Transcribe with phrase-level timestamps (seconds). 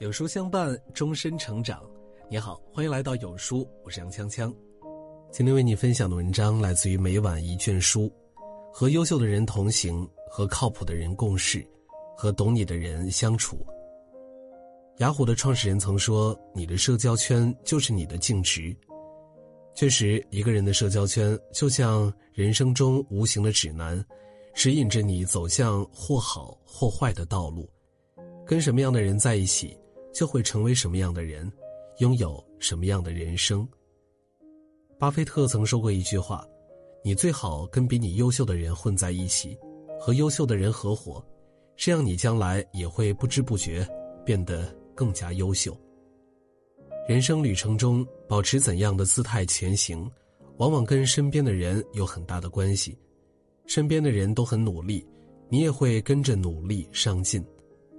[0.00, 1.82] 有书相伴，终身成长。
[2.30, 4.50] 你好，欢迎来到有书，我是杨锵锵。
[5.30, 8.10] 今天为你分享的文章来自于每晚一卷书。
[8.72, 11.62] 和优秀的人同行，和靠谱的人共事，
[12.16, 13.58] 和懂你的人相处。
[15.00, 18.74] 雅虎的创始人曾说：“你的社交圈就是你的净值。”
[19.76, 24.02] 确实，一个人的社交圈就像人生中无形的指南，
[24.54, 27.68] 指引着你走向或好或坏的道路。
[28.46, 29.76] 跟什么样的人在一起？
[30.12, 31.50] 就会成为什么样的人，
[31.98, 33.66] 拥有什么样的人生。
[34.98, 36.46] 巴菲特曾说过一句话
[37.02, 39.56] ：“你最好跟比你优秀的人混在一起，
[39.98, 41.24] 和优秀的人合伙，
[41.76, 43.88] 这样你将来也会不知不觉
[44.24, 45.76] 变得更加优秀。”
[47.08, 50.08] 人生旅程中，保持怎样的姿态前行，
[50.58, 52.96] 往往跟身边的人有很大的关系。
[53.66, 55.06] 身边的人都很努力，
[55.48, 57.42] 你也会跟着努力上进；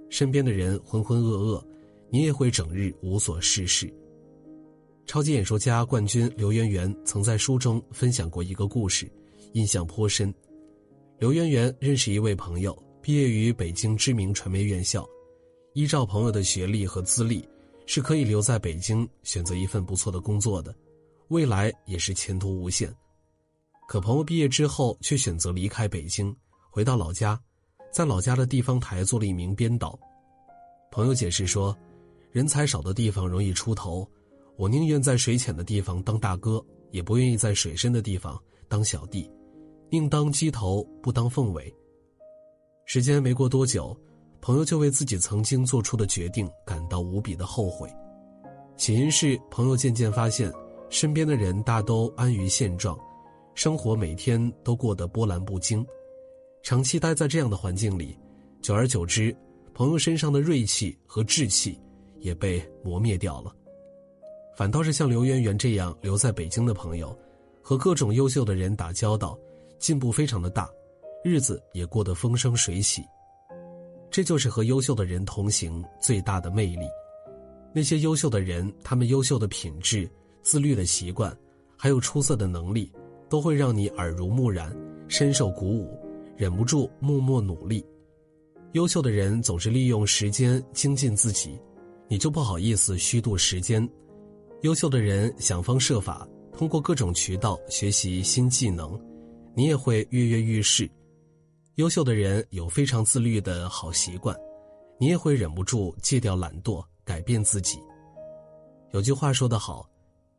[0.08, 1.62] 身边的人浑浑噩噩。
[2.12, 3.90] 你也会整日无所事事。
[5.06, 9.10] 超级演说家冠军刘媛媛曾在书中分享过一个故事，
[9.54, 10.32] 印象颇深。
[11.18, 15.08] 刘媛媛认识一位朋友，毕业于北京知名传媒院校，
[15.72, 17.48] 依照朋友的学历和资历，
[17.86, 20.74] 是可以留在北京选择一份不错的工作的，
[21.28, 22.94] 未来也是前途无限。
[23.88, 26.36] 可朋友毕业之后却选择离开北京，
[26.68, 27.40] 回到老家，
[27.90, 29.98] 在老家的地方台做了一名编导。
[30.90, 31.74] 朋友解释说。
[32.32, 34.08] 人才少的地方容易出头，
[34.56, 39.30] 我宁愿在水浅的地方当大哥，也不愿意在水深的地方当小弟，
[39.90, 41.72] 宁当鸡头不当凤尾。
[42.86, 43.94] 时间没过多久，
[44.40, 47.86] 朋友就为自己曾经做出的决定感到无比的后悔。
[48.78, 50.50] 起因是朋友渐渐发现，
[50.88, 52.98] 身边的人大都安于现状，
[53.54, 55.86] 生活每天都过得波澜不惊，
[56.62, 58.18] 长期待在这样的环境里，
[58.62, 59.36] 久而久之，
[59.74, 61.78] 朋友身上的锐气和志气。
[62.22, 63.54] 也被磨灭掉了，
[64.56, 67.16] 反倒是像刘媛媛这样留在北京的朋友，
[67.60, 69.38] 和各种优秀的人打交道，
[69.78, 70.70] 进步非常的大，
[71.22, 73.02] 日子也过得风生水起。
[74.10, 76.86] 这就是和优秀的人同行最大的魅力。
[77.74, 80.08] 那些优秀的人，他们优秀的品质、
[80.42, 81.36] 自律的习惯，
[81.76, 82.92] 还有出色的能力，
[83.28, 84.70] 都会让你耳濡目染，
[85.08, 85.98] 深受鼓舞，
[86.36, 87.84] 忍不住默默努力。
[88.72, 91.58] 优秀的人总是利用时间精进自己。
[92.12, 93.88] 你就不好意思虚度时间。
[94.60, 99.00] 优秀的人想方设法通过各种渠道学习新技能，
[99.54, 100.86] 你也会跃跃欲试。
[101.76, 104.36] 优秀的人有非常自律的好习惯，
[104.98, 107.78] 你也会忍不住戒掉懒惰，改变自己。
[108.90, 109.88] 有句话说得好，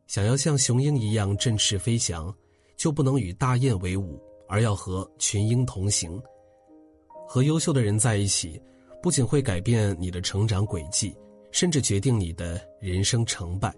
[0.06, 2.32] 想要像雄鹰一样振翅飞翔，
[2.78, 6.22] 就不能与大雁为伍，而要和群鹰同行。
[7.28, 8.62] 和优秀的人在一起，
[9.02, 11.12] 不仅会改变你的成长轨迹。
[11.54, 13.74] 甚至决定你的人生成败。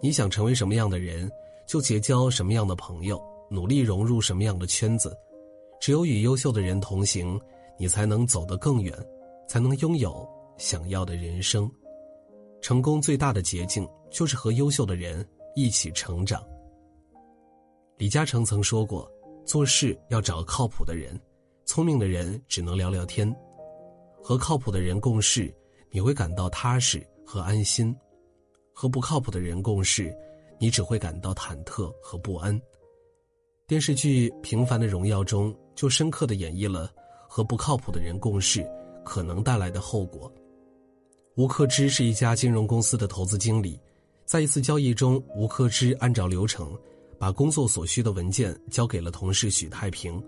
[0.00, 1.30] 你想成为什么样的人，
[1.66, 5.14] 就结交什么样的朋友，努力融入什么样的圈子。
[5.78, 7.38] 只有与优秀的人同行，
[7.78, 8.92] 你才能走得更远，
[9.46, 11.70] 才能拥有想要的人生。
[12.62, 16.42] 成功最大的捷径，就是和优秀的人一起成长。
[17.98, 19.08] 李嘉诚曾说过
[19.44, 21.20] ：“做事要找靠谱的人，
[21.66, 23.30] 聪明的人只能聊聊天，
[24.22, 25.54] 和靠谱的人共事。”
[25.90, 27.94] 你会感到踏实和安心，
[28.72, 30.14] 和不靠谱的人共事，
[30.58, 32.60] 你只会感到忐忑和不安。
[33.66, 36.90] 电视剧《平凡的荣耀》中就深刻的演绎了
[37.28, 38.66] 和不靠谱的人共事
[39.04, 40.32] 可能带来的后果。
[41.36, 43.78] 吴克之是一家金融公司的投资经理，
[44.24, 46.76] 在一次交易中，吴克之按照流程
[47.18, 50.22] 把工作所需的文件交给了同事许太平。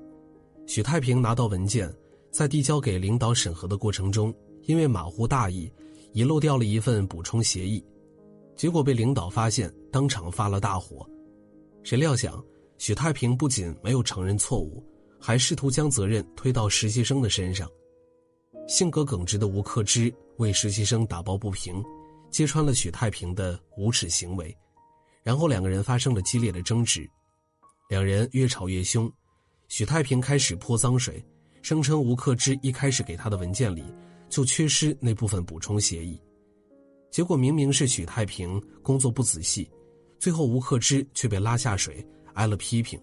[0.66, 1.92] 许太平拿到文件，
[2.30, 4.32] 在递交给领导审核的过程中。
[4.62, 5.70] 因为马虎大意，
[6.12, 7.84] 遗漏掉了一份补充协议，
[8.56, 11.08] 结果被领导发现，当场发了大火。
[11.82, 12.42] 谁料想，
[12.78, 14.84] 许太平不仅没有承认错误，
[15.18, 17.68] 还试图将责任推到实习生的身上。
[18.68, 21.82] 性格耿直的吴克之为实习生打抱不平，
[22.30, 24.56] 揭穿了许太平的无耻行为，
[25.22, 27.08] 然后两个人发生了激烈的争执，
[27.88, 29.10] 两人越吵越凶，
[29.68, 31.24] 许太平开始泼脏水，
[31.62, 33.82] 声称吴克之一开始给他的文件里。
[34.30, 36.18] 就缺失那部分补充协议，
[37.10, 39.68] 结果明明是许太平工作不仔细，
[40.18, 42.98] 最后吴克之却被拉下水，挨了批评。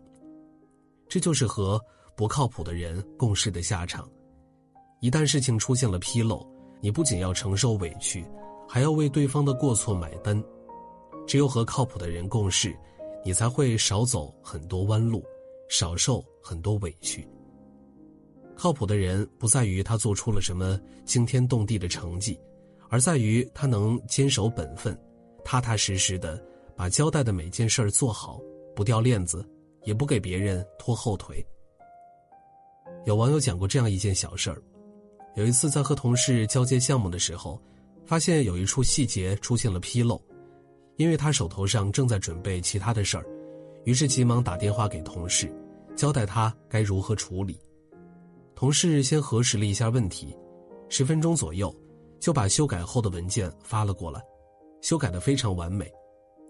[1.09, 1.79] 这就是和
[2.15, 4.09] 不靠谱的人共事的下场。
[5.01, 6.47] 一旦事情出现了纰漏，
[6.81, 8.25] 你不仅要承受委屈，
[8.67, 10.41] 还要为对方的过错买单。
[11.27, 12.73] 只有和靠谱的人共事，
[13.23, 15.21] 你才会少走很多弯路，
[15.69, 17.27] 少受很多委屈。
[18.57, 22.39] 靠谱的人不在于他做出了什么惊天动地的成绩，
[22.89, 24.99] 而在于他能坚守本分，
[25.45, 26.43] 踏踏实实的
[26.75, 28.41] 把交代的每件事儿做好，
[28.75, 29.47] 不掉链子，
[29.83, 31.45] 也不给别人拖后腿。
[33.05, 34.59] 有网友讲过这样一件小事儿：
[35.35, 37.61] 有一次在和同事交接项目的时候，
[38.07, 40.19] 发现有一处细节出现了纰漏，
[40.95, 43.25] 因为他手头上正在准备其他的事儿，
[43.85, 45.47] 于是急忙打电话给同事，
[45.95, 47.55] 交代他该如何处理。
[48.57, 50.35] 同事先核实了一下问题，
[50.89, 51.71] 十分钟左右，
[52.19, 54.19] 就把修改后的文件发了过来，
[54.81, 55.87] 修改的非常完美。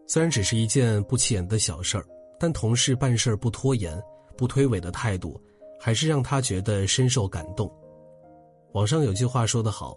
[0.08, 2.06] 虽然只是一件不起眼的小事儿，
[2.40, 4.02] 但同事办事不拖延、
[4.38, 5.38] 不推诿的态度，
[5.78, 7.70] 还是让他觉得深受感动。
[8.72, 9.94] 网上有句话说得好：“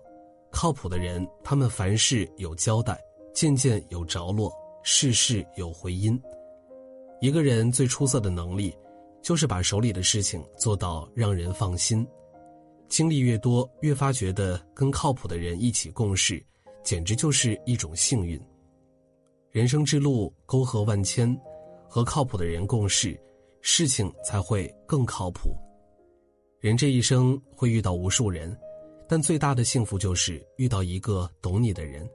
[0.50, 3.00] 靠谱的人，他们凡事有交代，
[3.32, 4.52] 件件有着落，
[4.82, 6.20] 事事有回音。”
[7.22, 8.76] 一个人最出色的能力。
[9.22, 12.06] 就是把手里的事情做到让人放心，
[12.88, 16.44] 经历越多，越发觉得跟靠谱的人一起共事，
[16.82, 18.40] 简直就是一种幸运。
[19.50, 21.38] 人生之路沟壑万千，
[21.88, 23.20] 和靠谱的人共事，
[23.60, 25.54] 事情才会更靠谱。
[26.60, 28.56] 人这一生会遇到无数人，
[29.08, 32.08] 但最大的幸福就是遇到一个懂你的人，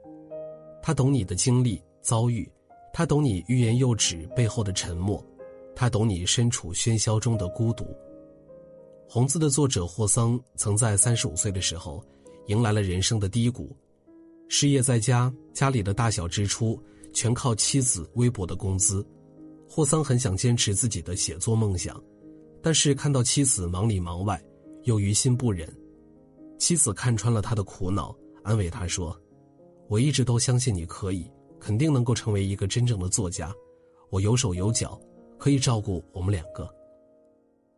[0.82, 2.50] 他懂你的经历遭遇，
[2.92, 5.24] 他懂你欲言又止背后的沉默。
[5.76, 7.84] 他懂你身处喧嚣中的孤独。
[9.06, 12.02] 《红字》的作者霍桑曾在三十五岁的时候，
[12.46, 13.76] 迎来了人生的低谷，
[14.48, 16.82] 失业在家，家里的大小支出
[17.12, 19.06] 全靠妻子微薄的工资。
[19.68, 22.02] 霍桑很想坚持自己的写作梦想，
[22.62, 24.42] 但是看到妻子忙里忙外，
[24.84, 25.70] 又于心不忍。
[26.58, 29.14] 妻子看穿了他的苦恼，安慰他说
[29.90, 31.30] ：“我一直都相信你可以，
[31.60, 33.52] 肯定能够成为一个真正的作家。
[34.08, 34.98] 我有手有脚。”
[35.38, 36.68] 可以照顾我们两个。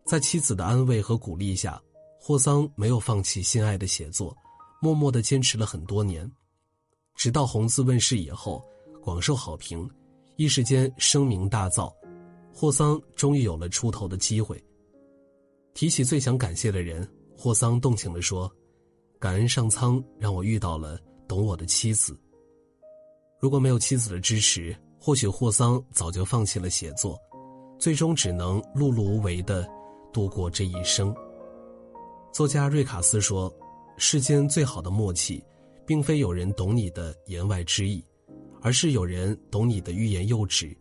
[0.04, 1.80] 在妻子的安慰和鼓励下，
[2.18, 4.36] 霍桑没有放弃心爱的写作，
[4.80, 6.30] 默默的坚持了很多年，
[7.14, 8.64] 直到《红字》问世以后，
[9.02, 9.88] 广受好评，
[10.36, 11.92] 一时间声名大噪，
[12.54, 14.62] 霍桑终于有了出头的机会。
[15.74, 17.06] 提起最想感谢的人，
[17.36, 18.50] 霍桑动情地说
[19.20, 22.18] ：“感恩上苍让我遇到了懂我的妻子。
[23.38, 27.16] 如果没有妻子的支持，或许霍桑早就放弃了写作。”
[27.78, 29.66] 最终只能碌碌无为的
[30.12, 31.14] 度过这一生。
[32.32, 33.52] 作家瑞卡斯说
[33.96, 35.42] ：“世间最好的默契，
[35.86, 38.04] 并非有人懂你的言外之意，
[38.60, 40.76] 而是有人懂你的欲言又止。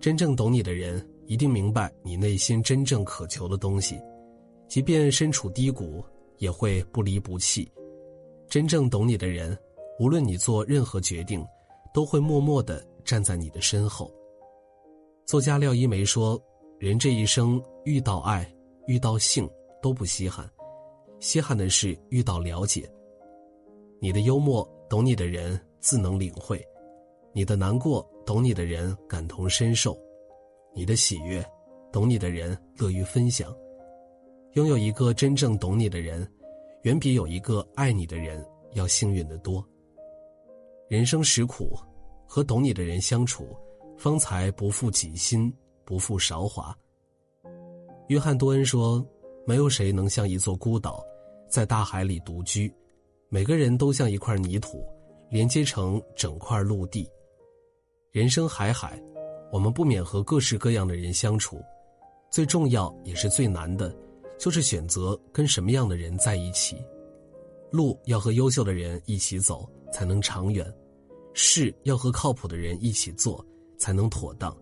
[0.00, 4.00] 真正懂你的人，一定明白你内心真正渴求的东西，
[4.68, 6.02] 即便身处低谷，
[6.38, 7.70] 也会不离不弃。
[8.48, 9.56] 真正懂你的人，
[9.98, 11.44] 无论你做任何决定，
[11.92, 14.10] 都会默默的站在你的身后。”
[15.30, 16.36] 作家廖一梅说
[16.80, 18.44] ：“人这一生遇到爱、
[18.88, 19.48] 遇到性
[19.80, 20.44] 都不稀罕，
[21.20, 22.90] 稀罕的是遇到了解。
[24.00, 26.60] 你的幽默懂你的人自能领会，
[27.32, 29.96] 你的难过懂你的人感同身受，
[30.74, 31.40] 你的喜悦
[31.92, 33.56] 懂你的人乐于分享。
[34.54, 36.28] 拥有一个真正懂你的人，
[36.82, 39.64] 远比有一个爱你的人要幸运得多。
[40.88, 41.78] 人生实苦，
[42.26, 43.46] 和懂你的人相处。”
[44.00, 45.52] 方才不负己心，
[45.84, 46.74] 不负韶华。
[48.08, 49.06] 约翰多恩说
[49.46, 51.04] ：“没有谁能像一座孤岛，
[51.50, 52.72] 在大海里独居。
[53.28, 54.82] 每个人都像一块泥土，
[55.28, 57.06] 连接成整块陆地。
[58.10, 58.98] 人生海海，
[59.52, 61.62] 我们不免和各式各样的人相处。
[62.30, 63.94] 最重要也是最难的，
[64.38, 66.82] 就是选择跟什么样的人在一起。
[67.70, 70.64] 路要和优秀的人一起走，才能长远；
[71.34, 73.44] 事要和靠谱的人一起做。”
[73.80, 74.56] 才能妥当，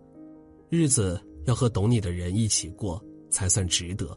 [0.70, 4.16] 日子要和懂你的人一起过，才算值得。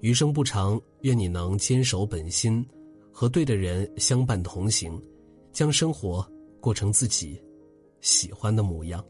[0.00, 2.66] 余生不长，愿你能坚守本心，
[3.12, 5.00] 和对的人相伴同行，
[5.52, 6.26] 将生活
[6.60, 7.40] 过成自己
[8.00, 9.04] 喜欢的模样。